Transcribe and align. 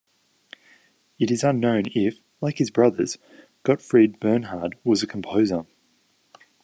It 1.19 1.29
is 1.29 1.43
unknown 1.43 1.83
if, 1.93 2.21
like 2.41 2.57
his 2.57 2.71
brothers, 2.71 3.19
Gottfried 3.61 4.19
Bernhard 4.19 4.75
was 4.83 5.03
a 5.03 5.07
composer. 5.07 5.67